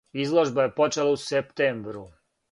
Изложба 0.21 0.63
је 0.65 0.71
почела 0.79 1.11
у 1.17 1.19
септембру. 1.23 2.03